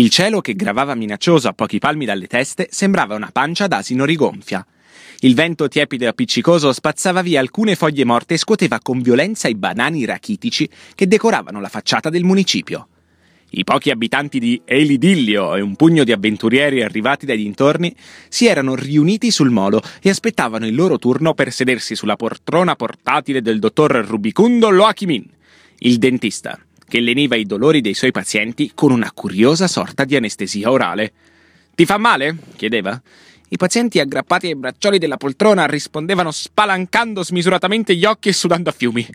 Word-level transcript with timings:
Il 0.00 0.08
cielo, 0.08 0.40
che 0.40 0.54
gravava 0.54 0.94
minaccioso 0.94 1.48
a 1.48 1.52
pochi 1.52 1.78
palmi 1.78 2.06
dalle 2.06 2.26
teste, 2.26 2.68
sembrava 2.70 3.16
una 3.16 3.28
pancia 3.30 3.66
d'asino 3.66 4.06
rigonfia. 4.06 4.66
Il 5.18 5.34
vento 5.34 5.68
tiepido 5.68 6.04
e 6.04 6.06
appiccicoso 6.06 6.72
spazzava 6.72 7.20
via 7.20 7.38
alcune 7.38 7.74
foglie 7.74 8.06
morte 8.06 8.32
e 8.32 8.38
scuoteva 8.38 8.80
con 8.80 9.02
violenza 9.02 9.46
i 9.46 9.54
banani 9.54 10.06
rachitici 10.06 10.66
che 10.94 11.06
decoravano 11.06 11.60
la 11.60 11.68
facciata 11.68 12.08
del 12.08 12.24
municipio. 12.24 12.88
I 13.50 13.62
pochi 13.62 13.90
abitanti 13.90 14.38
di 14.38 14.62
Elidillio 14.64 15.54
e 15.54 15.60
un 15.60 15.76
pugno 15.76 16.02
di 16.02 16.12
avventurieri 16.12 16.82
arrivati 16.82 17.26
dai 17.26 17.36
dintorni 17.36 17.94
si 18.30 18.46
erano 18.46 18.74
riuniti 18.74 19.30
sul 19.30 19.50
molo 19.50 19.82
e 20.00 20.08
aspettavano 20.08 20.66
il 20.66 20.74
loro 20.74 20.98
turno 20.98 21.34
per 21.34 21.52
sedersi 21.52 21.94
sulla 21.94 22.16
poltrona 22.16 22.74
portatile 22.74 23.42
del 23.42 23.58
dottor 23.58 23.90
Rubicundo 23.90 24.70
Loachimin, 24.70 25.26
il 25.80 25.98
dentista, 25.98 26.58
che 26.90 26.98
leniva 26.98 27.36
i 27.36 27.44
dolori 27.44 27.80
dei 27.80 27.94
suoi 27.94 28.10
pazienti 28.10 28.72
con 28.74 28.90
una 28.90 29.12
curiosa 29.14 29.68
sorta 29.68 30.04
di 30.04 30.16
anestesia 30.16 30.72
orale. 30.72 31.12
Ti 31.72 31.86
fa 31.86 31.98
male? 31.98 32.36
chiedeva. 32.56 33.00
I 33.50 33.56
pazienti 33.56 34.00
aggrappati 34.00 34.48
ai 34.48 34.56
braccioli 34.56 34.98
della 34.98 35.16
poltrona 35.16 35.66
rispondevano 35.66 36.32
spalancando 36.32 37.22
smisuratamente 37.22 37.94
gli 37.94 38.04
occhi 38.04 38.30
e 38.30 38.32
sudando 38.32 38.70
a 38.70 38.72
fiumi. 38.72 39.06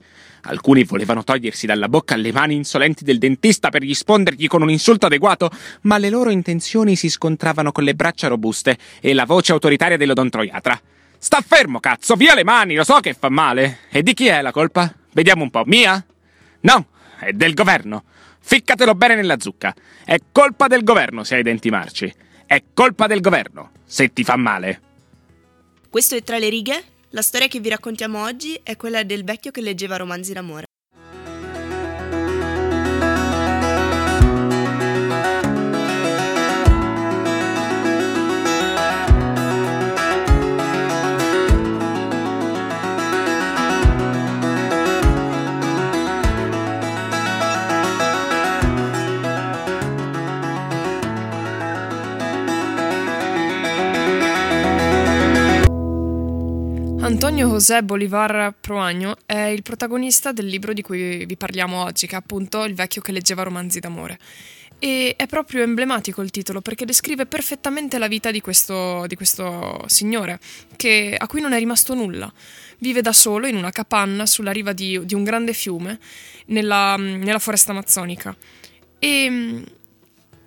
Alcuni 0.44 0.86
volevano 0.86 1.26
togliersi 1.26 1.66
dalla 1.66 1.90
bocca 1.90 2.16
le 2.16 2.32
mani 2.32 2.56
insolenti 2.56 3.04
del 3.04 3.18
dentista 3.18 3.70
per 3.70 3.82
rispondergli 3.82 4.48
con 4.48 4.62
un 4.62 4.70
insulto 4.70 5.08
adeguato, 5.08 5.50
ma 5.82 5.98
le 5.98 6.10
loro 6.10 6.30
intenzioni 6.30 6.96
si 6.96 7.10
scontravano 7.10 7.73
con 7.73 7.84
le 7.84 7.94
braccia 7.94 8.30
robuste 8.30 8.78
e 9.02 9.14
la 9.14 9.26
voce 9.26 9.52
autoritaria 9.52 9.98
dell'odontroiatra. 9.98 10.80
Sta 11.18 11.44
fermo, 11.46 11.82
cazzo, 11.82 12.16
via 12.16 12.36
le 12.36 12.46
mani, 12.46 12.76
lo 12.76 12.86
so 12.86 13.02
che 13.02 13.14
fa 13.14 13.28
male. 13.30 13.80
E 13.90 14.02
di 14.02 14.14
chi 14.14 14.28
è 14.28 14.42
la 14.42 14.52
colpa? 14.52 14.94
Vediamo 15.12 15.44
un 15.44 15.50
po'. 15.50 15.64
Mia? 15.66 16.06
No, 16.62 16.88
è 17.20 17.32
del 17.34 17.54
governo. 17.54 18.04
Ficcatelo 18.39 18.94
bene 18.95 19.16
nella 19.16 19.39
zucca. 19.39 19.73
È 20.03 20.17
colpa 20.31 20.67
del 20.67 20.84
governo 20.84 21.23
se 21.23 21.36
hai 21.36 21.44
denti 21.44 21.70
marci. 21.70 22.14
È 22.45 22.64
colpa 22.73 23.08
del 23.08 23.22
governo 23.22 23.72
se 23.86 24.14
ti 24.14 24.23
fa 24.23 24.36
male. 24.36 24.81
Questo 25.89 26.16
è 26.16 26.23
Tra 26.23 26.38
le 26.38 26.50
righe. 26.50 26.84
La 27.09 27.22
storia 27.22 27.48
che 27.48 27.59
vi 27.59 27.70
raccontiamo 27.70 28.22
oggi 28.23 28.59
è 28.62 28.76
quella 28.76 29.04
del 29.04 29.23
vecchio 29.23 29.52
che 29.52 29.62
leggeva 29.62 29.95
romanzi 29.95 30.34
d'amore. 30.34 30.64
Antonio 57.46 57.62
José 57.62 57.84
Bolivar 57.84 58.56
Proagno 58.60 59.18
è 59.24 59.38
il 59.38 59.62
protagonista 59.62 60.32
del 60.32 60.48
libro 60.48 60.74
di 60.74 60.82
cui 60.82 61.26
vi 61.28 61.38
parliamo 61.38 61.84
oggi, 61.84 62.08
che 62.08 62.16
è 62.16 62.18
appunto 62.18 62.64
Il 62.64 62.74
vecchio 62.74 63.04
che 63.04 63.12
leggeva 63.12 63.44
romanzi 63.44 63.80
d'amore. 63.80 64.18
E 64.80 65.14
è 65.16 65.28
proprio 65.28 65.62
emblematico 65.62 66.23
il 66.23 66.32
titolo 66.32 66.62
perché 66.62 66.86
descrive 66.86 67.28
perfettamente 67.28 68.00
la 68.00 68.08
vita 68.08 68.32
di 68.32 68.42
questo, 68.42 69.06
di 69.06 69.16
questo 69.16 69.84
signore, 69.86 70.40
che, 70.76 71.16
a 71.16 71.28
cui 71.28 71.40
non 71.40 71.54
è 71.54 71.60
rimasto 71.60 71.94
nulla. 71.94 72.34
Vive 72.80 73.02
da 73.02 73.14
solo 73.14 73.46
in 73.46 73.58
una 73.58 73.70
capanna 73.70 74.26
sulla 74.26 74.52
riva 74.52 74.73
di, 74.73 75.06
di 75.06 75.14
un 75.14 75.23
grande 75.23 75.54
fiume 75.54 76.00
nella, 76.48 76.96
nella 76.98 77.40
foresta 77.40 77.73
amazzonica. 77.73 78.36
E, 78.98 79.64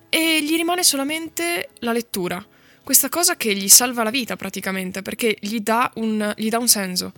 e 0.09 0.43
gli 0.43 0.55
rimane 0.57 0.83
solamente 0.83 1.69
la 1.79 1.93
lettura 1.93 2.45
questa 2.83 3.09
cosa 3.09 3.35
che 3.35 3.53
gli 3.55 3.69
salva 3.69 4.03
la 4.03 4.09
vita 4.09 4.35
praticamente 4.35 5.01
perché 5.01 5.37
gli 5.39 5.59
dà 5.59 5.91
un, 5.95 6.33
gli 6.35 6.49
dà 6.49 6.57
un 6.57 6.67
senso. 6.67 7.13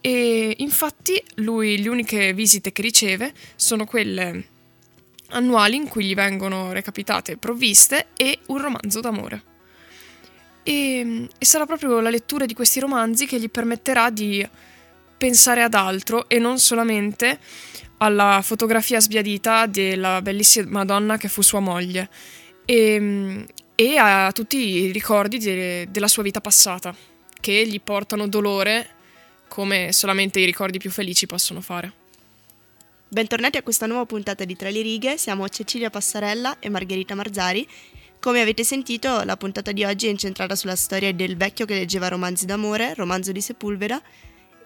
E 0.00 0.54
infatti 0.58 1.22
lui 1.36 1.82
le 1.82 1.88
uniche 1.88 2.32
visite 2.32 2.72
che 2.72 2.80
riceve 2.82 3.32
sono 3.54 3.84
quelle 3.84 4.44
annuali 5.30 5.76
in 5.76 5.88
cui 5.88 6.04
gli 6.04 6.14
vengono 6.14 6.72
recapitate 6.72 7.36
provviste 7.36 8.08
e 8.16 8.38
un 8.46 8.58
romanzo 8.58 9.00
d'amore. 9.00 9.42
E, 10.62 11.28
e, 11.38 11.44
sarà 11.44 11.66
proprio 11.66 12.00
la 12.00 12.10
lettura 12.10 12.46
di 12.46 12.54
questi 12.54 12.80
romanzi 12.80 13.26
che 13.26 13.38
gli 13.38 13.50
permetterà 13.50 14.10
di 14.10 14.46
pensare 15.16 15.62
ad 15.62 15.74
altro 15.74 16.28
e 16.28 16.38
non 16.38 16.58
solamente 16.58 17.38
alla 17.98 18.40
fotografia 18.42 19.00
sbiadita 19.00 19.66
della 19.66 20.22
bellissima 20.22 20.84
donna 20.84 21.18
che 21.18 21.28
fu 21.28 21.42
sua 21.42 21.60
moglie. 21.60 22.08
E, 22.64 23.46
e 23.80 23.96
a 23.96 24.30
tutti 24.32 24.58
i 24.58 24.92
ricordi 24.92 25.38
de- 25.38 25.88
della 25.90 26.06
sua 26.06 26.22
vita 26.22 26.42
passata, 26.42 26.94
che 27.40 27.66
gli 27.66 27.80
portano 27.80 28.28
dolore 28.28 28.86
come 29.48 29.90
solamente 29.92 30.38
i 30.38 30.44
ricordi 30.44 30.76
più 30.76 30.90
felici 30.90 31.24
possono 31.24 31.62
fare. 31.62 31.90
Bentornati 33.08 33.56
a 33.56 33.62
questa 33.62 33.86
nuova 33.86 34.04
puntata 34.04 34.44
di 34.44 34.54
Tra 34.54 34.68
le 34.68 34.82
righe, 34.82 35.16
siamo 35.16 35.48
Cecilia 35.48 35.88
Passarella 35.88 36.58
e 36.58 36.68
Margherita 36.68 37.14
Marzari. 37.14 37.66
Come 38.20 38.42
avete 38.42 38.64
sentito, 38.64 39.24
la 39.24 39.38
puntata 39.38 39.72
di 39.72 39.82
oggi 39.82 40.08
è 40.08 40.10
incentrata 40.10 40.54
sulla 40.54 40.76
storia 40.76 41.14
del 41.14 41.38
vecchio 41.38 41.64
che 41.64 41.72
leggeva 41.72 42.08
romanzi 42.08 42.44
d'amore, 42.44 42.92
romanzo 42.92 43.32
di 43.32 43.40
Sepulveda, 43.40 44.02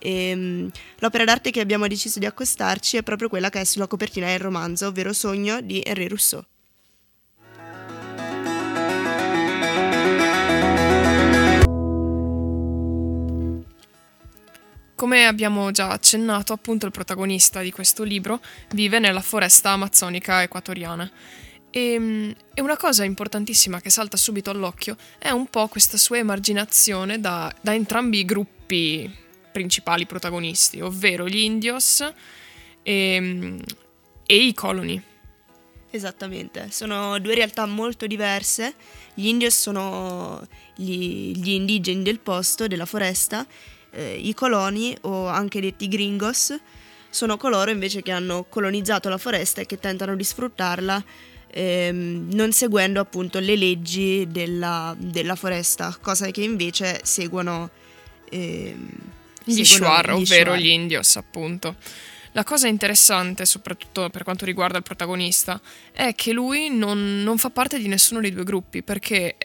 e 0.01 0.33
um, 0.33 0.69
l'opera 0.99 1.23
d'arte 1.23 1.53
che 1.53 1.61
abbiamo 1.61 1.87
deciso 1.87 2.19
di 2.19 2.27
accostarci 2.27 2.97
è 2.97 3.05
proprio 3.05 3.29
quella 3.29 3.49
che 3.49 3.61
è 3.61 3.65
sulla 3.65 3.87
copertina 3.87 4.27
del 4.27 4.41
romanzo, 4.41 4.89
ovvero 4.89 5.13
Sogno 5.13 5.61
di 5.61 5.81
Henri 5.85 6.09
Rousseau. 6.09 6.45
Come 15.05 15.27
abbiamo 15.27 15.71
già 15.71 15.91
accennato, 15.91 16.55
appunto 16.55 16.87
il 16.87 16.91
protagonista 16.91 17.61
di 17.61 17.71
questo 17.71 18.05
libro 18.05 18.41
vive 18.71 18.99
nella 18.99 19.21
foresta 19.21 19.69
amazzonica 19.69 20.43
equatoriana. 20.43 21.11
E, 21.69 22.35
e, 22.55 22.61
una 22.63 22.79
cosa 22.79 23.05
importantissima 23.05 23.83
che 23.83 23.91
salta 23.91 24.17
subito 24.17 24.49
all'occhio 24.49 24.97
è 25.19 25.29
un 25.29 25.49
po' 25.49 25.69
questa 25.69 25.99
sua 25.99 26.17
emarginazione 26.17 27.21
da, 27.21 27.55
da 27.61 27.75
entrambi 27.75 28.21
i 28.21 28.25
gruppi 28.25 29.15
principali 29.53 30.07
protagonisti, 30.07 30.81
ovvero 30.81 31.29
gli 31.29 31.37
indios 31.37 32.01
e, 32.83 33.59
e 34.25 34.37
i 34.37 34.55
coloni. 34.55 35.03
Esattamente, 35.91 36.69
sono 36.71 37.19
due 37.19 37.35
realtà 37.35 37.67
molto 37.67 38.07
diverse. 38.07 38.75
Gli 39.13 39.27
indios 39.27 39.55
sono 39.55 40.49
gli, 40.75 41.37
gli 41.37 41.51
indigeni 41.51 42.03
del 42.03 42.21
posto, 42.21 42.67
della 42.67 42.87
foresta, 42.87 43.47
eh, 43.94 44.16
i 44.16 44.34
coloni 44.34 44.97
o 45.03 45.27
anche 45.27 45.60
detti 45.60 45.88
gringos 45.88 46.55
sono 47.09 47.37
coloro 47.37 47.71
invece 47.71 48.03
che 48.03 48.10
hanno 48.10 48.44
colonizzato 48.49 49.09
la 49.09 49.19
foresta 49.19 49.60
e 49.60 49.66
che 49.66 49.78
tentano 49.78 50.16
di 50.16 50.25
sfruttarla 50.25 51.05
ehm, 51.55 52.31
non 52.32 52.53
seguendo 52.53 53.00
appunto 53.00 53.38
le 53.38 53.56
leggi 53.56 54.27
della, 54.28 54.94
della, 54.99 55.37
foresta, 55.37 55.97
cosa 56.00 56.31
che 56.31 56.43
invece 56.43 57.00
seguono 57.05 57.71
ehm, 58.31 58.88
gli 59.44 59.65
Shuar, 59.65 60.11
ovvero 60.11 60.56
gli 60.56 60.69
indios 60.69 61.16
appunto. 61.16 61.76
La 62.32 62.43
cosa 62.43 62.66
interessante, 62.66 63.47
soprattutto 63.47 64.11
per 64.11 64.25
quanto 64.25 64.44
riguarda 64.44 64.78
il 64.78 64.82
protagonista, 64.82 65.61
è 65.93 66.16
che 66.16 66.32
lui 66.32 66.69
non, 66.69 67.22
non 67.22 67.38
fa 67.38 67.50
parte 67.50 67.78
di 67.78 67.87
nessuno 67.87 68.21
dei 68.21 68.32
due 68.32 68.43
gruppi, 68.43 68.82
perché 68.82 69.37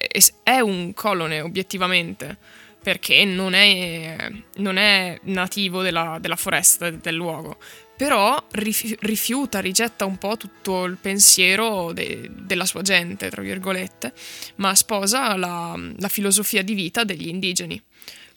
è 0.41 0.59
un 0.59 0.95
colone 0.95 1.41
obiettivamente 1.41 2.37
perché 2.81 3.25
non 3.25 3.53
è, 3.53 4.31
non 4.57 4.77
è 4.77 5.19
nativo 5.23 5.81
della, 5.81 6.17
della, 6.19 6.35
foresta 6.35 6.89
del 6.89 7.15
luogo, 7.15 7.57
però 7.95 8.41
rifiuta, 8.51 9.59
rigetta 9.59 10.05
un 10.05 10.17
po' 10.17 10.37
tutto 10.37 10.85
il 10.85 10.97
pensiero 10.99 11.91
de, 11.91 12.29
della 12.31 12.65
sua 12.65 12.81
gente, 12.81 13.29
tra 13.29 13.41
virgolette, 13.41 14.13
ma 14.55 14.73
sposa 14.75 15.35
la, 15.35 15.77
la 15.97 16.07
filosofia 16.07 16.63
di 16.63 16.73
vita 16.73 17.03
degli 17.03 17.27
indigeni. 17.27 17.81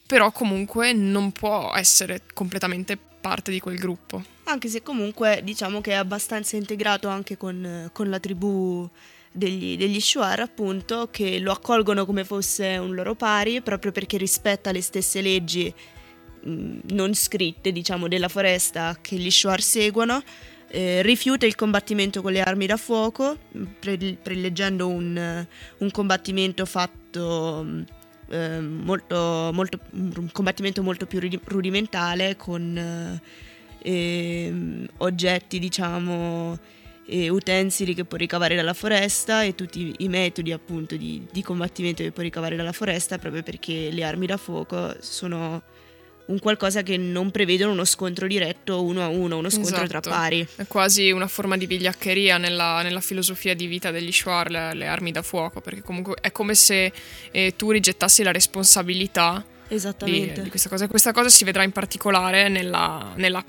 Però 0.05 0.31
comunque 0.31 0.91
non 0.91 1.31
può 1.31 1.71
essere 1.75 2.23
completamente 2.33 2.97
parte 2.97 3.51
di 3.51 3.61
quel 3.61 3.77
gruppo. 3.77 4.21
Anche 4.43 4.67
se 4.67 4.83
comunque 4.83 5.39
diciamo 5.43 5.79
che 5.79 5.91
è 5.91 5.95
abbastanza 5.95 6.57
integrato 6.57 7.07
anche 7.07 7.37
con, 7.37 7.89
con 7.93 8.09
la 8.09 8.19
tribù 8.19 8.87
degli, 9.33 9.75
degli 9.75 9.99
Shuar 9.99 10.39
appunto 10.39 11.09
che 11.11 11.39
lo 11.39 11.51
accolgono 11.51 12.05
come 12.05 12.23
fosse 12.23 12.77
un 12.77 12.93
loro 12.93 13.15
pari 13.15 13.61
proprio 13.61 13.91
perché 13.91 14.17
rispetta 14.17 14.71
le 14.71 14.81
stesse 14.81 15.21
leggi 15.21 15.73
mh, 16.43 16.77
non 16.91 17.13
scritte 17.15 17.71
diciamo 17.71 18.07
della 18.07 18.29
foresta 18.29 18.97
che 19.01 19.15
gli 19.15 19.31
Shuar 19.31 19.61
seguono 19.61 20.21
eh, 20.67 21.01
rifiuta 21.01 21.45
il 21.45 21.55
combattimento 21.55 22.21
con 22.21 22.31
le 22.31 22.41
armi 22.41 22.67
da 22.67 22.77
fuoco 22.77 23.37
pre- 23.79 24.17
preleggendo 24.21 24.87
un, 24.87 25.45
un, 25.77 25.91
combattimento 25.91 26.65
fatto 26.65 27.65
eh, 28.29 28.59
molto, 28.59 29.49
molto, 29.51 29.79
un 29.91 30.29
combattimento 30.31 30.81
molto 30.83 31.05
più 31.05 31.19
rudimentale 31.43 32.35
con 32.35 33.19
eh, 33.83 34.87
oggetti 34.97 35.59
diciamo 35.59 36.57
e 37.05 37.29
utensili 37.29 37.93
che 37.93 38.05
può 38.05 38.17
ricavare 38.17 38.55
dalla 38.55 38.73
foresta 38.73 39.43
e 39.43 39.55
tutti 39.55 39.93
i 39.99 40.07
metodi 40.07 40.51
appunto 40.51 40.95
di, 40.95 41.25
di 41.31 41.41
combattimento 41.41 42.03
che 42.03 42.11
può 42.11 42.23
ricavare 42.23 42.55
dalla 42.55 42.71
foresta 42.71 43.17
proprio 43.17 43.43
perché 43.43 43.89
le 43.91 44.03
armi 44.03 44.25
da 44.25 44.37
fuoco 44.37 44.95
sono 44.99 45.61
un 46.25 46.39
qualcosa 46.39 46.83
che 46.83 46.95
non 46.97 47.31
prevedono 47.31 47.71
uno 47.71 47.85
scontro 47.85 48.27
diretto 48.27 48.83
uno 48.83 49.01
a 49.01 49.07
uno, 49.07 49.37
uno 49.37 49.49
scontro 49.49 49.83
Esatto. 49.83 49.99
tra 49.99 50.11
pari. 50.11 50.47
È 50.55 50.65
quasi 50.67 51.11
una 51.11 51.27
forma 51.27 51.57
di 51.57 51.65
vigliaccheria 51.65 52.37
nella, 52.37 52.81
nella 52.81 53.01
filosofia 53.01 53.53
di 53.53 53.67
vita 53.67 53.91
degli 53.91 54.11
Shuar, 54.11 54.49
le, 54.49 54.73
le 54.73 54.87
armi 54.87 55.11
da 55.11 55.21
fuoco, 55.21 55.59
perché 55.59 55.81
comunque 55.81 56.15
è 56.21 56.31
come 56.31 56.55
se 56.55 56.93
eh, 57.31 57.53
tu 57.57 57.71
rigettassi 57.71 58.23
la 58.23 58.31
responsabilità 58.31 59.43
di, 59.67 60.31
di 60.31 60.49
questa 60.49 60.69
cosa. 60.69 60.85
E 60.85 60.87
questa 60.87 61.11
cosa 61.11 61.29
si 61.29 61.43
vedrà 61.43 61.63
in 61.63 61.71
particolare 61.71 62.47
nella, 62.47 63.11
nella 63.15 63.43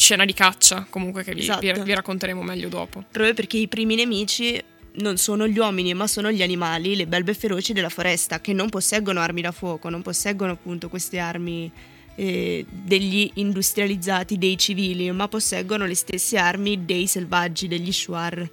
scena 0.00 0.24
di 0.24 0.32
caccia, 0.32 0.86
comunque 0.88 1.22
che 1.22 1.34
vi, 1.34 1.40
Esatto. 1.42 1.60
vi- 1.60 1.82
vi 1.82 1.94
racconteremo 1.94 2.42
meglio 2.42 2.68
dopo. 2.68 3.04
Proprio 3.10 3.34
perché 3.34 3.58
i 3.58 3.68
primi 3.68 3.94
nemici 3.94 4.60
non 4.92 5.18
sono 5.18 5.46
gli 5.46 5.58
uomini, 5.58 5.94
ma 5.94 6.06
sono 6.06 6.32
gli 6.32 6.42
animali, 6.42 6.96
le 6.96 7.06
belve 7.06 7.34
feroci 7.34 7.72
della 7.72 7.90
foresta, 7.90 8.40
che 8.40 8.52
non 8.52 8.68
posseggono 8.70 9.20
armi 9.20 9.42
da 9.42 9.52
fuoco, 9.52 9.88
non 9.88 10.02
posseggono 10.02 10.52
appunto 10.52 10.88
queste 10.88 11.18
armi 11.18 11.70
eh, 12.16 12.64
degli 12.68 13.30
industrializzati, 13.34 14.38
dei 14.38 14.58
civili, 14.58 15.10
ma 15.12 15.28
posseggono 15.28 15.86
le 15.86 15.94
stesse 15.94 16.38
armi 16.38 16.84
dei 16.84 17.06
selvaggi, 17.06 17.68
degli 17.68 17.92
shuar. 17.92 18.50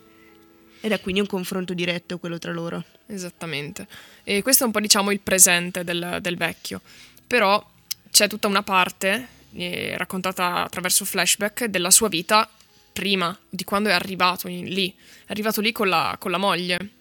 Ed 0.79 0.91
è 0.91 1.00
quindi 1.01 1.21
un 1.21 1.27
confronto 1.27 1.73
diretto 1.73 2.19
quello 2.19 2.38
tra 2.38 2.51
loro. 2.51 2.83
Esattamente. 3.07 3.88
E 4.23 4.43
questo 4.43 4.63
è 4.63 4.65
un 4.67 4.73
po' 4.73 4.79
diciamo 4.79 5.11
il 5.11 5.21
presente 5.21 5.83
del, 5.83 6.19
del 6.21 6.38
vecchio. 6.38 6.81
Però 7.25 7.65
c'è 8.11 8.27
tutta 8.27 8.47
una 8.47 8.63
parte 8.63 9.27
eh, 9.57 9.98
raccontata 9.98 10.63
attraverso 10.63 11.04
flashback 11.06 11.65
della 11.65 11.92
sua 11.92 12.07
vita 12.07 12.50
prima 12.94 13.38
di 13.50 13.63
quando 13.63 13.89
è 13.89 13.94
arrivato 13.94 14.48
in- 14.48 14.65
lì. 14.65 14.94
È 15.25 15.31
arrivato 15.31 15.62
lì 15.62 15.71
con 15.71 15.89
la, 15.89 16.15
con 16.19 16.31
la 16.31 16.38
moglie. 16.38 16.92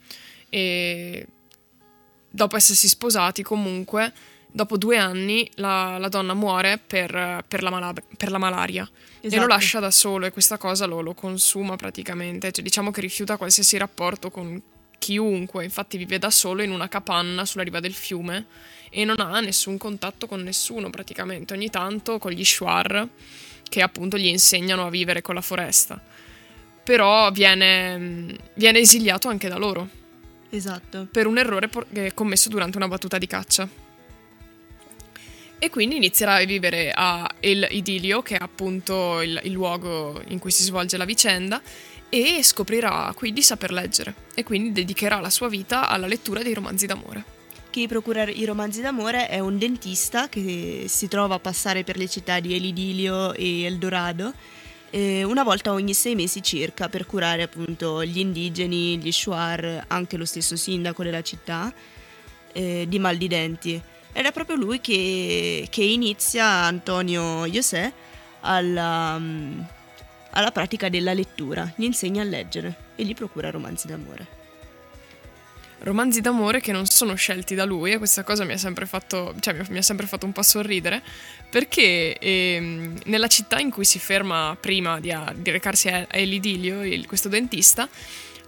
E 0.49 1.27
dopo 2.29 2.57
essersi 2.57 2.89
sposati 2.89 3.43
comunque, 3.43 4.13
dopo 4.51 4.77
due 4.77 4.99
anni 4.99 5.51
la, 5.55 5.97
la 5.99 6.09
donna 6.09 6.35
muore 6.35 6.79
per, 6.79 7.45
per 7.47 7.63
la, 7.63 7.71
mala- 7.71 7.95
per 8.17 8.31
la 8.31 8.39
malaria. 8.39 8.83
E 9.21 9.29
lo 9.29 9.29
Esatto. 9.29 9.47
lascia 9.47 9.81
da 9.81 9.91
solo 9.91 10.27
e 10.27 10.31
questa 10.33 10.59
cosa 10.59 10.87
lo, 10.87 11.01
lo 11.01 11.15
consuma 11.15 11.77
praticamente. 11.77 12.53
Cioè, 12.53 12.63
diciamo 12.63 12.91
che 12.91 13.01
rifiuta 13.01 13.37
qualsiasi 13.37 13.77
rapporto 13.79 14.31
con 14.31 14.61
chiunque. 15.07 15.63
Infatti 15.63 15.97
vive 15.97 16.19
da 16.19 16.31
solo 16.31 16.63
in 16.63 16.73
una 16.73 16.89
capanna 16.89 17.45
sulla 17.45 17.63
riva 17.63 17.79
del 17.79 17.95
fiume 17.95 18.47
e 18.91 19.05
non 19.05 19.21
ha 19.21 19.41
nessun 19.41 19.79
contatto 19.79 20.27
con 20.27 20.43
nessuno 20.43 20.91
praticamente. 20.91 21.55
Ogni 21.55 21.71
tanto 21.71 22.19
con 22.19 22.33
gli 22.33 22.45
shuar 22.45 23.09
che 23.69 23.83
appunto 23.83 24.19
gli 24.19 24.27
insegnano 24.27 24.87
a 24.87 24.91
vivere 24.91 25.23
con 25.23 25.37
la 25.37 25.41
foresta. 25.41 26.01
Però 26.83 27.31
viene, 27.31 28.37
viene 28.55 28.79
esiliato 28.79 29.29
anche 29.29 29.49
da 29.49 29.57
loro 29.57 29.89
Esatto. 30.51 31.07
per 31.11 31.27
un 31.27 31.39
errore 31.39 31.69
eh, 31.93 32.15
commesso 32.15 32.49
durante 32.49 32.77
una 32.77 32.89
battuta 32.89 33.19
di 33.19 33.27
caccia. 33.27 33.69
E 35.59 35.71
quindi 35.71 35.97
inizierà 35.97 36.35
a 36.35 36.45
vivere 36.45 36.93
a 36.95 37.29
El 37.41 37.67
Idilio, 37.71 38.23
che 38.23 38.37
è 38.37 38.43
appunto 38.43 39.23
il, 39.23 39.41
il 39.45 39.53
luogo 39.53 40.21
in 40.29 40.39
cui 40.39 40.51
si 40.51 40.63
svolge 40.63 40.97
la 40.97 41.07
vicenda, 41.07 41.63
e 42.09 42.41
scoprirà 42.43 43.13
qui 43.15 43.33
di 43.33 43.43
saper 43.43 43.73
leggere. 43.73 44.15
E 44.35 44.45
quindi 44.45 44.73
dedicherà 44.73 45.21
la 45.21 45.31
sua 45.31 45.49
vita 45.49 45.89
alla 45.89 46.07
lettura 46.07 46.43
dei 46.43 46.55
romanzi 46.55 46.87
d'amore. 46.87 47.25
Chi 47.71 47.87
procura 47.89 48.25
i 48.25 48.45
romanzi 48.45 48.81
d'amore 48.81 49.29
è 49.29 49.39
un 49.39 49.59
dentista 49.59 50.29
che 50.29 50.85
si 50.89 51.09
trova 51.09 51.35
a 51.35 51.41
passare 51.41 51.85
per 51.85 51.97
le 51.99 52.09
città 52.09 52.41
di 52.41 52.55
Elidilio 52.55 53.35
e 53.35 53.65
Eldorado 53.65 54.33
eh, 54.91 55.25
una 55.25 55.43
volta 55.43 55.73
ogni 55.73 55.93
sei 55.95 56.15
mesi 56.15 56.43
circa 56.43 56.89
per 56.89 57.07
curare 57.07 57.43
appunto 57.43 58.05
gli 58.05 58.19
indigeni, 58.19 58.99
gli 58.99 59.13
shuar, 59.13 59.85
anche 59.89 60.17
lo 60.17 60.25
stesso 60.25 60.57
sindaco 60.57 61.03
della 61.03 61.23
città 61.23 61.73
eh, 62.53 62.87
di 62.89 62.99
mal 62.99 63.17
di 63.17 63.29
denti. 63.29 63.81
Ed 64.13 64.25
è 64.25 64.33
proprio 64.33 64.57
lui 64.57 64.81
che, 64.81 65.67
che 65.69 65.83
inizia 65.83 66.47
Antonio 66.47 67.45
José 67.47 67.93
alla, 68.41 69.19
mm, 69.19 69.61
alla 70.37 70.53
pratica 70.53 70.89
della 70.89 71.15
lettura, 71.15 71.73
gli 71.77 71.85
insegna 71.85 72.21
a 72.23 72.25
leggere 72.25 72.75
e 72.95 73.05
gli 73.05 73.15
procura 73.15 73.51
romanzi 73.51 73.87
d'amore. 73.87 74.45
Romanzi 75.81 76.21
d'amore 76.21 76.61
che 76.61 76.73
non 76.73 76.87
sono 76.87 77.15
scelti 77.15 77.55
da 77.55 77.65
lui 77.65 77.93
e 77.93 77.99
questa 77.99 78.23
cosa 78.23 78.45
mi 78.45 78.53
ha 78.53 78.59
sempre 78.59 78.87
fatto, 78.87 79.35
cioè, 79.41 79.55
mi 79.69 79.79
ha- 79.79 79.83
sempre 79.83 80.07
fatto 80.07 80.25
un 80.27 80.33
po' 80.33 80.43
sorridere 80.43 81.03
perché 81.51 82.19
ehm, 82.19 83.01
nella 83.05 83.29
città 83.29 83.61
in 83.61 83.71
cui 83.71 83.85
si 83.85 83.99
ferma 83.99 84.57
prima 84.59 85.01
di, 85.01 85.11
a- 85.11 85.33
di 85.37 85.51
recarsi 85.51 85.89
a, 85.89 85.99
a 86.11 86.17
Elidilio, 86.17 86.83
il- 86.85 87.07
questo 87.07 87.29
dentista, 87.29 87.89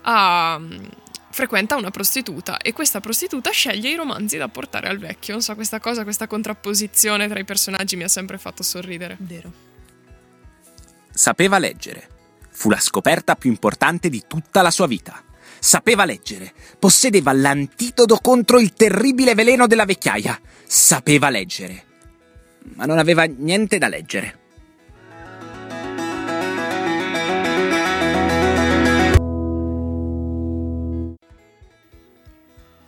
ha- 0.03 0.61
frequenta 1.31 1.77
una 1.77 1.91
prostituta 1.91 2.57
e 2.59 2.73
questa 2.73 3.01
prostituta 3.01 3.51
sceglie 3.51 3.91
i 3.91 3.95
romanzi 3.95 4.37
da 4.37 4.49
portare 4.49 4.89
al 4.89 4.99
vecchio. 4.99 5.35
Non 5.35 5.43
so, 5.43 5.55
questa 5.55 5.81
cosa, 5.81 6.03
questa 6.05 6.27
contrapposizione 6.27 7.29
tra 7.29 7.39
i 7.39 7.45
personaggi 7.45 7.97
mi 7.97 8.05
ha 8.05 8.09
sempre 8.09 8.39
fatto 8.39 8.63
sorridere. 8.63 9.17
Vero. 9.21 9.68
Sapeva 11.19 11.59
leggere. 11.59 12.09
Fu 12.53 12.71
la 12.71 12.79
scoperta 12.79 13.35
più 13.35 13.51
importante 13.51 14.09
di 14.09 14.23
tutta 14.29 14.63
la 14.63 14.71
sua 14.71 14.87
vita. 14.87 15.21
Sapeva 15.59 16.05
leggere. 16.05 16.53
Possedeva 16.79 17.33
l'antidoto 17.33 18.19
contro 18.19 18.61
il 18.61 18.73
terribile 18.73 19.35
veleno 19.35 19.67
della 19.67 19.85
vecchiaia. 19.85 20.41
Sapeva 20.65 21.29
leggere. 21.29 21.85
Ma 22.77 22.85
non 22.85 22.99
aveva 22.99 23.25
niente 23.25 23.79
da 23.79 23.89
leggere. 23.89 24.39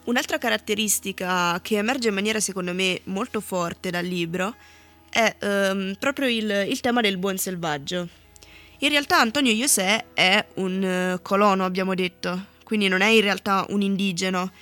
Un'altra 0.05 0.39
caratteristica 0.39 1.59
che 1.61 1.79
emerge 1.79 2.07
in 2.07 2.15
maniera 2.15 2.39
secondo 2.39 2.73
me 2.73 3.01
molto 3.07 3.41
forte 3.41 3.91
dal 3.91 4.07
libro 4.07 4.55
è 5.09 5.35
ehm, 5.37 5.97
proprio 5.99 6.29
il, 6.29 6.69
il 6.69 6.79
tema 6.79 7.01
del 7.01 7.19
buon 7.19 7.37
selvaggio. 7.37 8.20
In 8.83 8.89
realtà 8.89 9.21
Antonio 9.21 9.53
José 9.53 10.07
è 10.15 10.43
un 10.55 10.83
eh, 10.83 11.19
colono, 11.23 11.65
abbiamo 11.67 11.95
detto, 11.95 12.47
quindi 12.65 12.89
non 12.89 13.03
è 13.03 13.09
in 13.09 13.21
realtà 13.21 13.67
un 13.69 13.83
indigeno, 13.83 14.53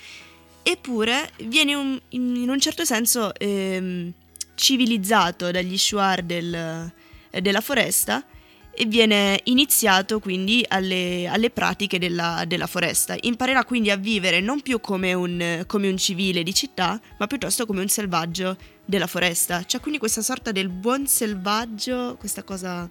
eppure 0.61 1.31
viene 1.43 1.73
un- 1.73 1.99
in, 2.09 2.49
un 2.49 2.59
certo 2.59 2.83
senso 2.83 3.33
ehm, 3.35 4.11
civilizzato 4.55 5.51
dagli 5.51 5.77
shuar 5.77 6.21
del- 6.23 6.91
eh, 7.31 7.41
della 7.41 7.61
foresta 7.61 8.25
e 8.71 8.85
viene 8.85 9.39
iniziato 9.45 10.19
quindi 10.19 10.65
alle, 10.67 11.27
alle 11.27 11.49
pratiche 11.49 11.97
della, 11.97 12.43
della 12.45 12.67
foresta. 12.67 13.15
Imparerà 13.21 13.63
quindi 13.63 13.89
a 13.89 13.95
vivere 13.95 14.41
non 14.41 14.59
più 14.61 14.81
come 14.81 15.13
un, 15.13 15.63
come 15.65 15.87
un 15.87 15.97
civile 15.97 16.43
di 16.43 16.53
città, 16.53 16.99
ma 17.17 17.27
piuttosto 17.27 17.65
come 17.65 17.79
un 17.81 17.87
selvaggio 17.87 18.57
della 18.83 19.07
foresta. 19.07 19.63
C'è 19.63 19.79
quindi 19.79 19.97
questa 19.97 20.21
sorta 20.21 20.51
del 20.51 20.67
buon 20.67 21.07
selvaggio, 21.07 22.15
questa 22.19 22.43
cosa, 22.43 22.89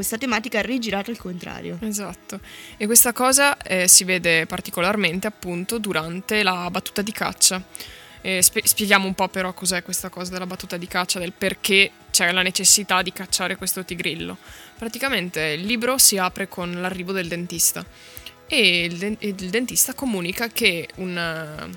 questa 0.00 0.16
tematica 0.16 0.62
rigirata 0.62 1.10
al 1.10 1.18
contrario. 1.18 1.78
Esatto. 1.82 2.40
E 2.78 2.86
questa 2.86 3.12
cosa 3.12 3.58
eh, 3.58 3.86
si 3.86 4.04
vede 4.04 4.46
particolarmente 4.46 5.26
appunto 5.26 5.78
durante 5.78 6.42
la 6.42 6.70
battuta 6.70 7.02
di 7.02 7.12
caccia. 7.12 7.62
Eh, 8.22 8.40
spie- 8.40 8.66
spieghiamo 8.66 9.06
un 9.06 9.12
po' 9.12 9.28
però 9.28 9.52
cos'è 9.52 9.82
questa 9.82 10.08
cosa 10.08 10.30
della 10.30 10.46
battuta 10.46 10.78
di 10.78 10.86
caccia, 10.86 11.18
del 11.18 11.32
perché 11.32 11.90
c'è 12.10 12.32
la 12.32 12.40
necessità 12.40 13.02
di 13.02 13.12
cacciare 13.12 13.56
questo 13.56 13.84
tigrillo. 13.84 14.38
Praticamente 14.78 15.40
il 15.58 15.66
libro 15.66 15.98
si 15.98 16.16
apre 16.16 16.48
con 16.48 16.80
l'arrivo 16.80 17.12
del 17.12 17.28
dentista 17.28 17.84
e 18.46 18.84
il, 18.84 18.96
den- 18.96 19.16
il 19.18 19.50
dentista 19.50 19.92
comunica 19.92 20.48
che 20.48 20.88
un, 20.94 21.70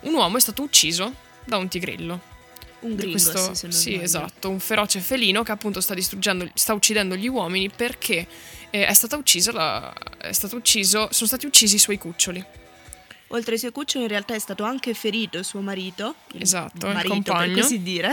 un 0.00 0.14
uomo 0.14 0.36
è 0.36 0.40
stato 0.40 0.62
ucciso 0.62 1.14
da 1.44 1.56
un 1.58 1.68
tigrillo. 1.68 2.27
Un 2.80 2.94
gringo, 2.94 3.12
questo- 3.12 3.54
sì, 3.54 3.70
sbaglio. 3.70 4.02
esatto, 4.02 4.48
un 4.50 4.60
feroce 4.60 5.00
felino 5.00 5.42
che 5.42 5.50
appunto 5.52 5.80
sta 5.80 5.94
distruggendo, 5.94 6.48
sta 6.54 6.74
uccidendo 6.74 7.16
gli 7.16 7.26
uomini 7.28 7.68
perché 7.70 8.26
eh, 8.70 8.86
è 8.86 8.92
stata 8.94 9.16
uccisa 9.16 9.50
la, 9.52 9.92
è 10.18 10.32
stato 10.32 10.56
ucciso, 10.56 11.08
sono 11.10 11.26
stati 11.26 11.46
uccisi 11.46 11.74
i 11.76 11.78
suoi 11.78 11.98
cuccioli. 11.98 12.44
Oltre 13.32 13.52
ai 13.54 13.58
suoi 13.58 13.72
cuccioli 13.72 14.04
in 14.04 14.10
realtà 14.10 14.34
è 14.34 14.38
stato 14.38 14.62
anche 14.64 14.94
ferito 14.94 15.42
suo 15.42 15.60
marito, 15.60 16.14
Esatto, 16.38 16.86
il 16.86 16.94
marito 16.94 17.12
compagno. 17.14 17.52
per 17.54 17.62
così 17.62 17.82
dire. 17.82 18.10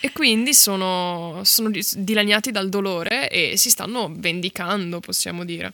E 0.00 0.10
quindi 0.10 0.52
sono, 0.52 1.42
sono 1.44 1.70
di- 1.70 1.86
dilaniati 1.98 2.50
dal 2.50 2.68
dolore 2.68 3.30
e 3.30 3.56
si 3.56 3.70
stanno 3.70 4.10
vendicando, 4.12 4.98
possiamo 4.98 5.44
dire. 5.44 5.72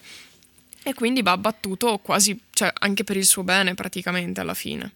E 0.82 0.92
quindi 0.92 1.22
va 1.22 1.30
abbattuto 1.32 1.96
quasi, 1.98 2.38
cioè 2.52 2.70
anche 2.80 3.04
per 3.04 3.16
il 3.16 3.24
suo 3.24 3.42
bene 3.42 3.74
praticamente 3.74 4.40
alla 4.40 4.54
fine. 4.54 4.92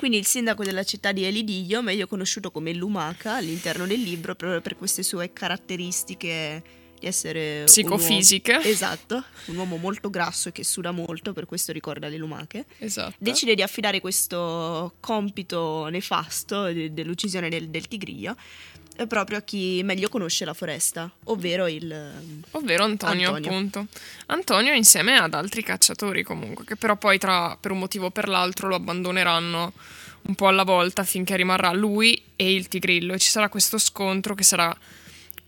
Quindi 0.00 0.16
il 0.16 0.24
sindaco 0.24 0.64
della 0.64 0.82
città 0.82 1.12
di 1.12 1.24
Elidiglio, 1.24 1.82
meglio 1.82 2.06
conosciuto 2.06 2.50
come 2.50 2.72
Lumaca 2.72 3.34
all'interno 3.34 3.86
del 3.86 4.00
libro, 4.00 4.34
proprio 4.34 4.62
per 4.62 4.74
queste 4.74 5.02
sue 5.02 5.30
caratteristiche 5.34 6.62
di 6.98 7.06
essere 7.06 7.58
un 7.58 7.64
Psicofisiche. 7.66 8.52
uomo- 8.52 8.64
esatto, 8.64 9.24
un 9.48 9.56
uomo 9.56 9.76
molto 9.76 10.08
grasso 10.08 10.48
e 10.48 10.52
che 10.52 10.64
suda 10.64 10.90
molto, 10.90 11.34
per 11.34 11.44
questo 11.44 11.72
ricorda 11.72 12.08
le 12.08 12.16
lumache. 12.16 12.64
Esatto. 12.78 13.14
Decide 13.18 13.54
di 13.54 13.60
affidare 13.60 14.00
questo 14.00 14.94
compito 15.00 15.86
nefasto 15.90 16.72
de- 16.72 16.94
dell'uccisione 16.94 17.50
del, 17.50 17.68
del 17.68 17.86
tigrillo 17.86 18.34
proprio 19.06 19.38
a 19.38 19.40
chi 19.42 19.80
meglio 19.84 20.08
conosce 20.08 20.44
la 20.44 20.54
foresta, 20.54 21.10
ovvero 21.24 21.66
il... 21.66 22.12
Ovvero 22.52 22.84
Antonio, 22.84 23.28
Antonio, 23.34 23.50
appunto. 23.50 23.86
Antonio 24.26 24.72
insieme 24.72 25.16
ad 25.16 25.34
altri 25.34 25.62
cacciatori 25.62 26.22
comunque, 26.22 26.64
che 26.64 26.76
però 26.76 26.96
poi 26.96 27.18
tra, 27.18 27.56
per 27.60 27.70
un 27.70 27.78
motivo 27.78 28.06
o 28.06 28.10
per 28.10 28.28
l'altro 28.28 28.68
lo 28.68 28.76
abbandoneranno 28.76 29.72
un 30.22 30.34
po' 30.34 30.48
alla 30.48 30.64
volta 30.64 31.02
finché 31.02 31.36
rimarrà 31.36 31.72
lui 31.72 32.22
e 32.36 32.52
il 32.52 32.68
tigrillo 32.68 33.14
e 33.14 33.18
ci 33.18 33.30
sarà 33.30 33.48
questo 33.48 33.78
scontro 33.78 34.34
che 34.34 34.42
sarà 34.42 34.76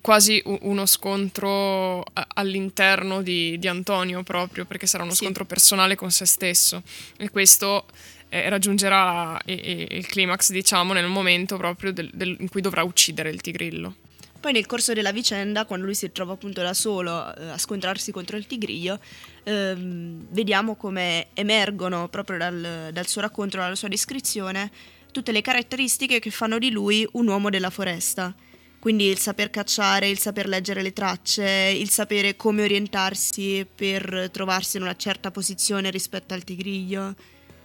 quasi 0.00 0.42
uno 0.44 0.84
scontro 0.84 2.04
all'interno 2.34 3.22
di, 3.22 3.58
di 3.58 3.68
Antonio 3.68 4.22
proprio 4.24 4.64
perché 4.64 4.86
sarà 4.86 5.04
uno 5.04 5.12
sì. 5.12 5.24
scontro 5.24 5.44
personale 5.44 5.94
con 5.94 6.10
se 6.10 6.26
stesso 6.26 6.82
e 7.16 7.30
questo 7.30 7.86
eh, 8.32 8.48
raggiungerà 8.48 9.38
eh, 9.44 9.86
il 9.90 10.06
climax 10.06 10.52
diciamo 10.52 10.94
nel 10.94 11.06
momento 11.06 11.58
proprio 11.58 11.92
del, 11.92 12.10
del, 12.14 12.34
in 12.40 12.48
cui 12.48 12.62
dovrà 12.62 12.82
uccidere 12.82 13.28
il 13.28 13.42
tigrillo. 13.42 13.94
Poi 14.40 14.52
nel 14.52 14.64
corso 14.64 14.94
della 14.94 15.12
vicenda, 15.12 15.66
quando 15.66 15.84
lui 15.84 15.94
si 15.94 16.10
trova 16.10 16.32
appunto 16.32 16.62
da 16.62 16.72
solo 16.72 17.12
eh, 17.36 17.50
a 17.50 17.58
scontrarsi 17.58 18.10
contro 18.10 18.38
il 18.38 18.46
tigrillo, 18.46 18.98
ehm, 19.44 20.28
vediamo 20.30 20.76
come 20.76 21.26
emergono 21.34 22.08
proprio 22.08 22.38
dal, 22.38 22.88
dal 22.90 23.06
suo 23.06 23.20
racconto, 23.20 23.58
dalla 23.58 23.74
sua 23.74 23.88
descrizione, 23.88 24.70
tutte 25.12 25.30
le 25.30 25.42
caratteristiche 25.42 26.18
che 26.18 26.30
fanno 26.30 26.58
di 26.58 26.70
lui 26.70 27.06
un 27.12 27.28
uomo 27.28 27.50
della 27.50 27.70
foresta. 27.70 28.34
Quindi 28.78 29.04
il 29.04 29.18
saper 29.18 29.50
cacciare, 29.50 30.08
il 30.08 30.18
saper 30.18 30.48
leggere 30.48 30.82
le 30.82 30.94
tracce, 30.94 31.76
il 31.78 31.90
sapere 31.90 32.34
come 32.34 32.62
orientarsi 32.62 33.64
per 33.72 34.30
trovarsi 34.32 34.78
in 34.78 34.84
una 34.84 34.96
certa 34.96 35.30
posizione 35.30 35.90
rispetto 35.90 36.32
al 36.32 36.42
tigriglio. 36.42 37.14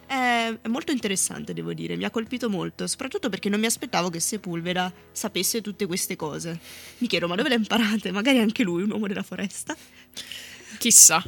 È, 0.07 0.57
molto 0.69 0.93
interessante, 0.93 1.53
devo 1.53 1.73
dire, 1.73 1.97
mi 1.97 2.05
ha 2.05 2.09
colpito 2.09 2.49
molto, 2.49 2.87
soprattutto 2.87 3.27
perché 3.27 3.49
non 3.49 3.59
mi 3.59 3.65
aspettavo 3.65 4.09
che 4.09 4.21
Sepulveda 4.21 4.91
sapesse 5.11 5.61
tutte 5.61 5.85
queste 5.85 6.15
cose. 6.15 6.57
Mi 6.99 7.07
chiedo, 7.07 7.27
ma 7.27 7.35
dove 7.35 7.49
le 7.49 7.55
imparate? 7.55 8.11
Magari 8.11 8.39
anche 8.39 8.63
lui, 8.63 8.83
un 8.83 8.91
uomo 8.91 9.07
della 9.07 9.23
foresta? 9.23 9.75
Chissà. 10.77 11.21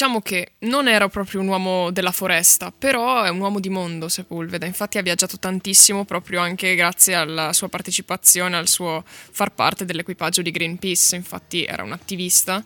Diciamo 0.00 0.22
che 0.22 0.52
non 0.60 0.88
era 0.88 1.10
proprio 1.10 1.42
un 1.42 1.48
uomo 1.48 1.90
della 1.90 2.10
foresta, 2.10 2.72
però 2.72 3.22
è 3.22 3.28
un 3.28 3.38
uomo 3.38 3.60
di 3.60 3.68
mondo 3.68 4.08
Sepulveda, 4.08 4.64
infatti 4.64 4.96
ha 4.96 5.02
viaggiato 5.02 5.38
tantissimo 5.38 6.06
proprio 6.06 6.40
anche 6.40 6.74
grazie 6.74 7.12
alla 7.14 7.52
sua 7.52 7.68
partecipazione, 7.68 8.56
al 8.56 8.66
suo 8.66 9.04
far 9.04 9.52
parte 9.52 9.84
dell'equipaggio 9.84 10.40
di 10.40 10.50
Greenpeace, 10.50 11.16
infatti 11.16 11.66
era 11.66 11.82
un 11.82 11.92
attivista. 11.92 12.64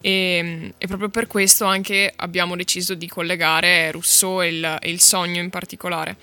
E, 0.00 0.72
e 0.78 0.86
proprio 0.86 1.10
per 1.10 1.26
questo 1.26 1.66
anche 1.66 2.10
abbiamo 2.16 2.56
deciso 2.56 2.94
di 2.94 3.08
collegare 3.08 3.90
Rousseau 3.90 4.40
e 4.40 4.48
il, 4.48 4.78
e 4.80 4.90
il 4.90 5.02
sogno 5.02 5.42
in 5.42 5.50
particolare, 5.50 6.16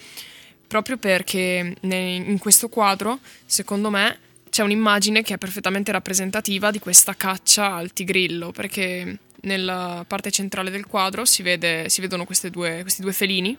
proprio 0.65 0.97
perché 0.97 1.75
in 1.81 2.37
questo 2.39 2.67
quadro, 2.67 3.19
secondo 3.45 3.91
me, 3.91 4.17
c'è 4.49 4.63
un'immagine 4.63 5.21
che 5.21 5.35
è 5.35 5.37
perfettamente 5.37 5.91
rappresentativa 5.91 6.71
di 6.71 6.79
questa 6.79 7.15
caccia 7.15 7.75
al 7.75 7.93
tigrillo, 7.93 8.51
perché 8.51 9.19
nella 9.41 10.03
parte 10.07 10.31
centrale 10.31 10.69
del 10.69 10.85
quadro 10.85 11.25
si, 11.25 11.43
vede, 11.43 11.89
si 11.89 12.01
vedono 12.01 12.25
due, 12.51 12.81
questi 12.81 13.01
due 13.01 13.13
felini 13.13 13.57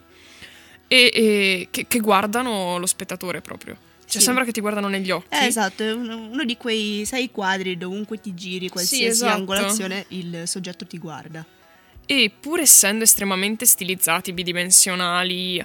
e, 0.88 1.10
e 1.14 1.68
che, 1.70 1.86
che, 1.86 2.00
guardano 2.00 2.78
lo 2.78 2.86
spettatore 2.86 3.40
proprio. 3.40 3.76
Cioè, 4.00 4.20
sì. 4.20 4.26
sembra 4.26 4.44
che 4.44 4.52
ti 4.52 4.60
guardano 4.60 4.88
negli 4.88 5.10
occhi. 5.10 5.34
Eh, 5.34 5.46
esatto, 5.46 5.82
è 5.82 5.92
uno, 5.92 6.16
uno 6.16 6.44
di 6.44 6.56
quei 6.56 7.04
sei 7.04 7.30
quadri 7.30 7.76
dovunque 7.76 8.18
ti 8.18 8.34
giri, 8.34 8.68
qualsiasi 8.68 9.04
sì, 9.04 9.10
esatto. 9.10 9.36
angolazione, 9.36 10.06
il 10.08 10.42
soggetto 10.46 10.86
ti 10.86 10.98
guarda. 10.98 11.44
E 12.06 12.32
pur 12.40 12.60
essendo 12.60 13.04
estremamente 13.04 13.66
stilizzati, 13.66 14.32
bidimensionali, 14.32 15.62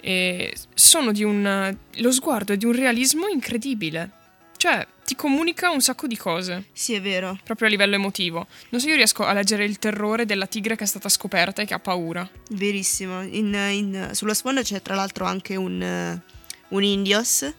eh, 0.00 0.54
sono 0.74 1.12
di 1.12 1.22
un. 1.22 1.76
lo 1.92 2.12
sguardo 2.12 2.52
è 2.52 2.56
di 2.56 2.64
un 2.64 2.72
realismo 2.72 3.28
incredibile. 3.28 4.10
Cioè, 4.56 4.84
ti 5.04 5.14
comunica 5.14 5.70
un 5.70 5.80
sacco 5.80 6.06
di 6.06 6.16
cose. 6.16 6.66
Sì, 6.72 6.94
è 6.94 7.00
vero. 7.00 7.38
Proprio 7.44 7.68
a 7.68 7.70
livello 7.70 7.94
emotivo. 7.94 8.46
Non 8.70 8.80
so, 8.80 8.88
io 8.88 8.96
riesco 8.96 9.24
a 9.24 9.32
leggere 9.32 9.64
il 9.64 9.78
terrore 9.78 10.24
della 10.24 10.46
tigre 10.46 10.76
che 10.76 10.84
è 10.84 10.86
stata 10.86 11.08
scoperta 11.08 11.62
e 11.62 11.66
che 11.66 11.74
ha 11.74 11.78
paura. 11.78 12.28
Verissimo. 12.50 13.22
In, 13.22 13.54
in, 13.54 14.10
sulla 14.12 14.34
sponda 14.34 14.62
c'è 14.62 14.80
tra 14.82 14.94
l'altro 14.94 15.26
anche 15.26 15.56
un, 15.56 16.20
un 16.68 16.82
indios 16.82 17.52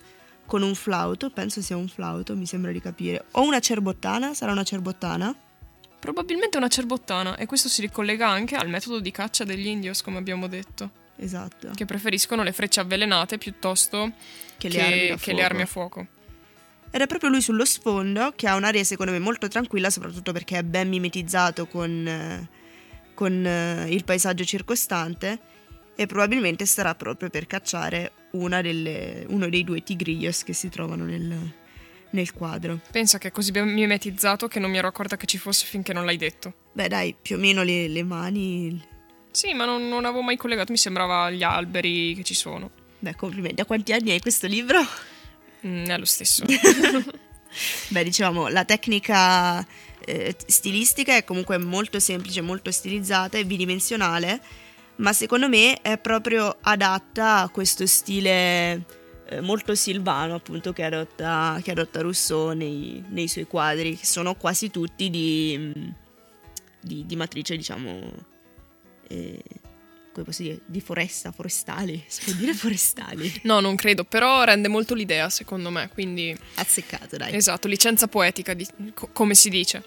con 0.46 0.62
un 0.62 0.76
flauto, 0.76 1.30
penso 1.32 1.62
sia 1.62 1.76
un 1.76 1.88
flauto, 1.88 2.36
mi 2.36 2.46
sembra 2.46 2.72
di 2.72 2.82
capire. 2.82 3.26
O 3.32 3.42
una 3.42 3.60
cerbottana, 3.60 4.34
sarà 4.34 4.52
una 4.52 4.64
cerbottana? 4.64 5.36
Probabilmente 6.00 6.58
una 6.58 6.68
cerbottana 6.68 7.36
e 7.36 7.46
questo 7.46 7.68
si 7.68 7.82
ricollega 7.82 8.28
anche 8.28 8.56
al 8.56 8.70
metodo 8.70 9.00
di 9.00 9.12
caccia 9.12 9.44
degli 9.44 9.68
indios, 9.68 10.02
come 10.02 10.18
abbiamo 10.18 10.48
detto. 10.48 11.04
Esatto. 11.18 11.72
Che 11.74 11.86
preferiscono 11.86 12.44
le 12.44 12.52
frecce 12.52 12.80
avvelenate 12.80 13.38
piuttosto 13.38 14.12
che, 14.58 14.68
che, 14.68 14.70
le, 14.70 14.82
armi 14.82 15.18
che 15.18 15.34
le 15.34 15.44
armi 15.44 15.62
a 15.62 15.66
fuoco. 15.66 16.08
Ed 16.96 17.02
è 17.02 17.08
proprio 17.08 17.30
lui 17.30 17.42
sullo 17.42 17.66
sfondo 17.66 18.32
che 18.38 18.48
ha 18.48 18.56
un'aria 18.56 18.86
secondo 18.86 19.12
me 19.12 19.20
molto 19.20 19.50
tranquilla, 19.50 19.90
soprattutto 19.90 20.32
perché 20.32 20.60
è 20.60 20.64
ben 20.64 20.88
mimetizzato 20.88 21.68
con, 21.68 22.08
eh, 22.08 22.50
con 23.14 23.46
eh, 23.46 23.88
il 23.90 24.06
paesaggio 24.06 24.46
circostante 24.46 25.38
e 25.94 26.06
probabilmente 26.06 26.66
starà 26.66 26.96
proprio 26.96 27.30
per 27.30 27.48
cacciare 27.48 28.14
delle, 28.32 29.26
uno 29.28 29.50
dei 29.50 29.66
due 29.66 29.84
tigrillos 29.84 30.44
che 30.44 30.54
si 30.54 30.70
trovano 30.70 31.04
nel, 31.04 31.54
nel 32.12 32.32
quadro. 32.32 32.80
Pensa 32.90 33.18
che 33.18 33.28
è 33.28 33.32
così 33.32 33.52
ben 33.52 33.68
mimetizzato 33.74 34.48
che 34.48 34.60
non 34.60 34.72
mi 34.72 34.78
ero 34.78 34.88
accorta 34.88 35.18
che 35.18 35.26
ci 35.26 35.38
fosse 35.38 35.66
finché 35.66 35.92
non 35.92 36.06
l'hai 36.06 36.16
detto. 36.16 36.54
Beh 36.72 36.88
dai, 36.88 37.14
più 37.22 37.36
o 37.36 37.40
meno 37.40 37.62
le, 37.64 37.90
le 37.90 38.04
mani... 38.04 38.82
Sì, 39.32 39.54
ma 39.54 39.66
non, 39.66 39.90
non 39.90 40.06
avevo 40.06 40.22
mai 40.22 40.38
collegato, 40.38 40.72
mi 40.72 40.78
sembrava 40.78 41.30
gli 41.30 41.44
alberi 41.44 42.16
che 42.16 42.24
ci 42.24 42.34
sono. 42.34 42.72
Beh, 43.00 43.16
complimenti. 43.16 43.56
Da 43.56 43.66
quanti 43.66 43.92
anni 43.92 44.12
hai 44.12 44.22
questo 44.22 44.48
libro? 44.48 44.80
Mm, 45.66 45.86
è 45.86 45.98
lo 45.98 46.06
stesso. 46.06 46.44
Beh, 47.90 48.04
diciamo, 48.04 48.48
la 48.50 48.66
tecnica 48.66 49.66
eh, 50.06 50.36
stilistica 50.46 51.16
è 51.16 51.24
comunque 51.24 51.58
molto 51.58 52.00
semplice, 52.00 52.42
molto 52.42 52.72
stilizzata 52.72 53.38
e 53.38 53.46
bidimensionale, 53.46 54.42
ma 54.98 55.14
secondo 55.14 55.50
me 55.50 55.82
è 55.82 55.98
proprio 55.98 56.58
adatta 56.62 57.40
a 57.40 57.50
questo 57.50 57.86
stile 57.86 58.86
eh, 59.28 59.42
molto 59.42 59.74
silvano, 59.74 60.36
appunto, 60.36 60.74
che 60.74 60.84
adotta, 60.84 61.60
che 61.64 61.72
adotta 61.72 62.02
Rousseau 62.02 62.52
nei, 62.52 63.04
nei, 63.10 63.28
suoi 63.28 63.48
quadri, 63.48 63.98
che 63.98 64.06
sono 64.06 64.36
quasi 64.36 64.70
tutti 64.70 65.10
di, 65.10 65.74
di, 66.80 67.06
di 67.06 67.16
matrice, 67.16 67.56
diciamo, 67.56 68.12
eh, 69.08 69.44
come 70.16 70.28
posso 70.28 70.44
dire, 70.44 70.62
di 70.66 70.80
foresta, 70.80 71.34
forestali, 71.34 72.02
si 72.08 72.24
può 72.24 72.34
dire 72.34 72.54
forestali? 72.54 73.42
No, 73.44 73.60
non 73.60 73.76
credo, 73.76 74.06
però 74.06 74.46
rende 74.46 74.70
molto 74.70 74.94
l'idea 74.94 75.30
secondo 75.30 75.70
me, 75.70 75.90
quindi... 75.94 76.36
Azzeccato, 76.56 77.18
dai. 77.18 77.36
Esatto, 77.36 77.68
licenza 77.68 78.08
poetica, 78.08 78.54
di, 78.54 78.66
co- 78.94 79.10
come 79.12 79.36
si 79.36 79.50
dice. 79.50 79.84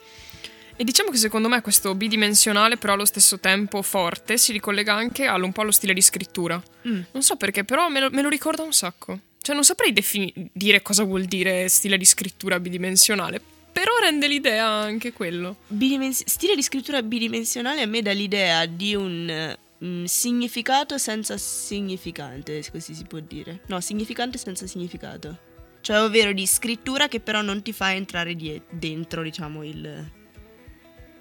E 0.76 0.85
diciamo 0.85 1.11
che 1.11 1.16
secondo 1.16 1.49
me 1.49 1.62
questo 1.62 1.94
bidimensionale, 1.94 2.76
però 2.76 2.92
allo 2.92 3.06
stesso 3.06 3.40
tempo 3.40 3.80
forte, 3.80 4.37
si 4.37 4.52
ricollega 4.52 4.94
anche 4.94 5.25
allo, 5.25 5.47
un 5.47 5.52
po' 5.52 5.62
allo 5.62 5.73
stile 5.73 5.94
di 5.94 6.02
scrittura. 6.02 6.62
Mm. 6.87 7.00
Non 7.11 7.23
so 7.23 7.37
perché, 7.37 7.64
però 7.64 7.88
me 7.88 8.00
lo, 8.00 8.11
me 8.11 8.20
lo, 8.20 8.28
ricorda 8.28 8.62
un 8.62 8.73
sacco. 8.73 9.18
Cioè 9.40 9.54
non 9.54 9.64
saprei 9.64 9.94
defini- 9.94 10.32
dire 10.52 10.82
cosa 10.82 11.04
vuol 11.04 11.25
dire 11.25 11.68
stile 11.68 11.97
di 11.97 12.04
scrittura 12.04 12.61
bidimensionale, 12.61 13.40
però 13.73 13.92
rende 13.99 14.28
l'idea 14.28 14.66
anche 14.66 15.12
quello. 15.14 15.56
Bidimens- 15.66 16.25
stile 16.26 16.54
di 16.54 16.62
scrittura 16.62 17.02
bidimensionale 17.02 17.80
a 17.80 17.87
me 17.87 18.02
dà 18.02 18.12
l'idea 18.12 18.66
di 18.66 18.94
un 18.94 19.56
Mm, 19.85 20.04
significato 20.04 20.99
senza 20.99 21.37
significante, 21.37 22.62
così 22.70 22.94
si 22.94 23.04
può 23.04 23.20
dire. 23.20 23.61
No, 23.66 23.80
significante 23.80 24.37
senza 24.37 24.66
significato. 24.66 25.47
Cioè, 25.80 26.00
ovvero 26.02 26.32
di 26.32 26.47
scrittura 26.47 27.06
che 27.06 27.20
però 27.20 27.42
non 27.42 27.62
ti 27.62 27.73
fa 27.73 27.94
entrare 27.94 28.35
die- 28.35 28.62
dentro, 28.70 29.23
diciamo, 29.23 29.62
il, 29.62 30.11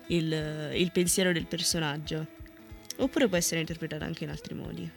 il, 0.07 0.71
il 0.73 0.91
pensiero 0.91 1.31
del 1.31 1.45
personaggio. 1.45 2.25
Oppure 2.97 3.27
può 3.27 3.37
essere 3.37 3.59
interpretata 3.59 4.05
anche 4.05 4.23
in 4.23 4.31
altri 4.31 4.55
modi. 4.55 4.89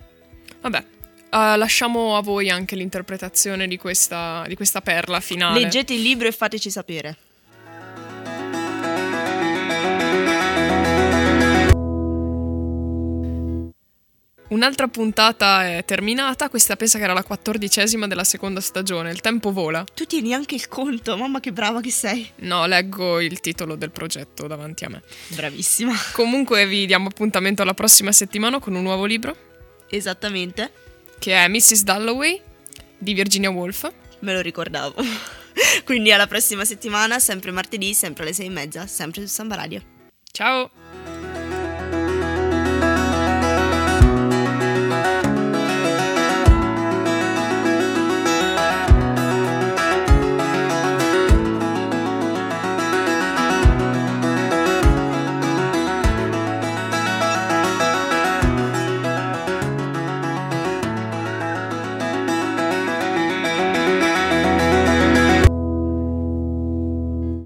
Vabbè, 0.63 0.79
uh, 0.79 1.59
lasciamo 1.59 2.17
a 2.17 2.23
voi 2.23 2.49
anche 2.49 2.77
l'interpretazione 2.77 3.69
di 3.69 3.77
questa, 3.77 4.43
di 4.49 4.55
questa 4.55 4.81
perla 4.81 5.21
finale. 5.21 5.61
Leggete 5.61 5.93
il 5.93 6.01
libro 6.01 6.27
e 6.27 6.33
fateci 6.33 6.71
sapere. 6.71 7.17
Un'altra 14.61 14.89
puntata 14.89 15.67
è 15.67 15.87
terminata, 15.87 16.51
questa 16.51 16.77
pensa 16.77 16.99
che 16.99 17.05
era 17.05 17.15
la 17.15 17.23
quattordicesima 17.23 18.07
della 18.07 18.25
seconda 18.25 18.61
stagione, 18.61 19.11
il 19.11 19.23
tempo 19.23 19.53
vola. 19.53 19.87
Tu 19.95 20.05
tieni 20.05 20.35
anche 20.35 20.55
il 20.55 20.69
conto, 20.69 21.17
mamma 21.17 21.41
che 21.41 21.51
brava 21.51 21.81
che 21.81 21.91
sei. 21.91 22.31
No, 22.41 22.67
leggo 22.67 23.21
il 23.21 23.41
titolo 23.41 23.75
del 23.75 23.91
progetto 23.91 24.47
davanti 24.47 24.85
a 24.85 24.91
me. 24.91 25.03
Bravissima. 25.29 25.95
Comunque 26.13 26.67
vi 26.67 26.85
diamo 26.85 27.09
appuntamento 27.09 27.63
alla 27.63 27.73
prossima 27.73 28.13
settimana 28.13 28.59
con 28.59 28.75
un 28.75 28.83
nuovo 28.83 29.07
libro. 29.07 29.35
Esattamente. 29.89 30.71
Che 31.19 31.33
è 31.33 31.49
Mrs. 31.49 31.83
Dalloway 31.85 32.39
di 32.99 33.15
Virginia 33.15 33.49
Woolf. 33.49 33.91
Me 34.19 34.35
lo 34.35 34.43
ricordavo. 34.43 34.95
Quindi 35.87 36.13
alla 36.13 36.27
prossima 36.27 36.67
settimana, 36.67 37.19
sempre 37.19 37.51
martedì, 37.51 37.95
sempre 37.95 38.25
alle 38.25 38.35
sei 38.35 38.49
e 38.49 38.51
mezza, 38.51 38.87
sempre 38.87 39.23
su 39.23 39.29
Samba 39.29 39.55
Radio. 39.55 39.83
Ciao! 40.31 40.90